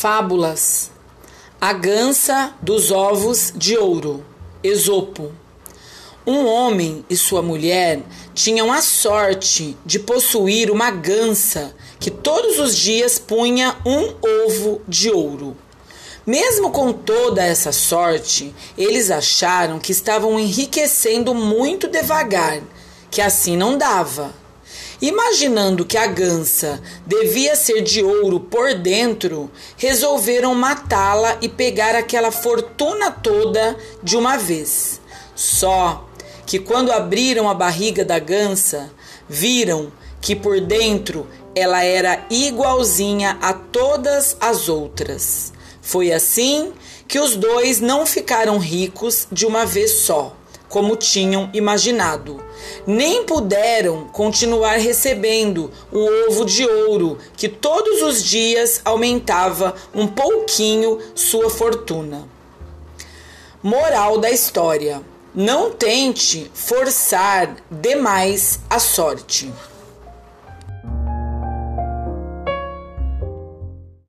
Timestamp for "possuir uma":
9.98-10.90